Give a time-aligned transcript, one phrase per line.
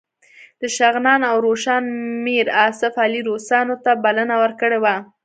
[0.61, 1.83] د شغنان او روشان
[2.25, 4.95] میر آصف علي روسانو ته بلنه ورکړې وه.